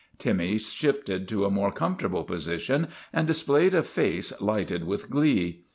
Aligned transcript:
Timmy 0.17 0.57
shifted 0.57 1.27
to 1.27 1.45
a 1.45 1.51
more 1.51 1.71
comfortable 1.71 2.23
position 2.23 2.87
and 3.13 3.27
displayed 3.27 3.75
a 3.75 3.83
face 3.83 4.33
lighted 4.41 4.85
with 4.87 5.11
glee. 5.11 5.65